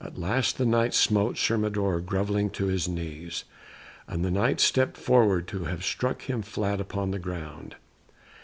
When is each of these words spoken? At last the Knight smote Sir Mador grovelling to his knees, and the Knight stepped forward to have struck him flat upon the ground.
At 0.03 0.17
last 0.17 0.57
the 0.57 0.65
Knight 0.65 0.95
smote 0.95 1.37
Sir 1.37 1.59
Mador 1.59 1.99
grovelling 2.01 2.49
to 2.53 2.65
his 2.65 2.87
knees, 2.87 3.43
and 4.07 4.25
the 4.25 4.31
Knight 4.31 4.59
stepped 4.59 4.97
forward 4.97 5.47
to 5.49 5.65
have 5.65 5.85
struck 5.85 6.23
him 6.23 6.41
flat 6.41 6.81
upon 6.81 7.11
the 7.11 7.19
ground. 7.19 7.75